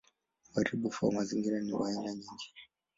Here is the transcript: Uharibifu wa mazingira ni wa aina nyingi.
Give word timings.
Uharibifu 0.49 0.99
wa 1.05 1.11
mazingira 1.13 1.57
ni 1.61 1.73
wa 1.73 1.87
aina 1.89 2.11
nyingi. 2.13 2.47